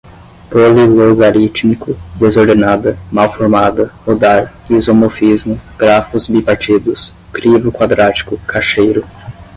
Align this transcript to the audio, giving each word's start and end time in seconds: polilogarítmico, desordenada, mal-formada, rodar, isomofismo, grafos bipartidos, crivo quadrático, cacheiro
polilogarítmico, 0.49 1.95
desordenada, 2.15 2.97
mal-formada, 3.11 3.93
rodar, 4.03 4.51
isomofismo, 4.67 5.61
grafos 5.77 6.27
bipartidos, 6.27 7.13
crivo 7.31 7.71
quadrático, 7.71 8.35
cacheiro 8.47 9.05